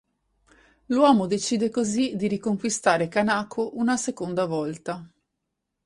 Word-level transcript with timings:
L'uomo 0.87 1.27
decide 1.27 1.69
così 1.69 2.15
di 2.15 2.27
riconquistare 2.27 3.07
Kanako 3.07 3.77
una 3.77 3.97
seconda 3.97 4.45
volta. 4.45 5.07